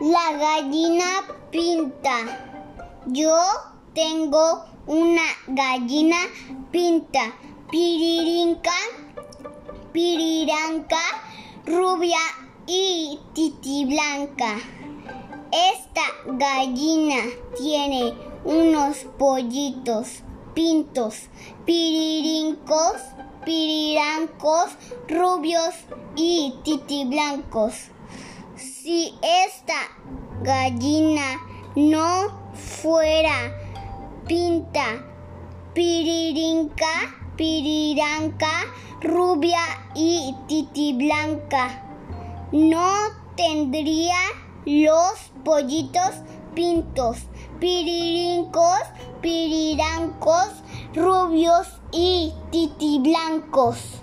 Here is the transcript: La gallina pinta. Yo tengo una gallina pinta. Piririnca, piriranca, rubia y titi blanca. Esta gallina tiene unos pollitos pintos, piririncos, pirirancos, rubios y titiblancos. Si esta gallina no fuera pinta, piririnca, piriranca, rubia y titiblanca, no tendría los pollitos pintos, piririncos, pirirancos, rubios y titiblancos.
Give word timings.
La 0.00 0.32
gallina 0.38 1.24
pinta. 1.50 2.16
Yo 3.06 3.36
tengo 3.94 4.64
una 4.86 5.24
gallina 5.48 6.16
pinta. 6.70 7.34
Piririnca, 7.68 8.70
piriranca, 9.92 11.00
rubia 11.66 12.20
y 12.66 13.18
titi 13.34 13.86
blanca. 13.86 14.58
Esta 15.50 16.02
gallina 16.26 17.24
tiene 17.56 18.14
unos 18.44 18.98
pollitos 19.18 20.22
pintos, 20.54 21.28
piririncos, 21.64 23.02
pirirancos, 23.44 24.70
rubios 25.08 25.74
y 26.14 26.54
titiblancos. 26.62 27.90
Si 28.58 29.14
esta 29.22 29.88
gallina 30.42 31.40
no 31.76 32.52
fuera 32.54 33.54
pinta, 34.26 35.04
piririnca, 35.74 37.14
piriranca, 37.36 38.50
rubia 39.00 39.60
y 39.94 40.34
titiblanca, 40.48 41.84
no 42.50 42.94
tendría 43.36 44.16
los 44.64 45.30
pollitos 45.44 46.16
pintos, 46.56 47.18
piririncos, 47.60 48.80
pirirancos, 49.20 50.48
rubios 50.96 51.80
y 51.92 52.32
titiblancos. 52.50 54.02